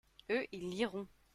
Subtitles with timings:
[0.31, 1.07] eux, ils liront.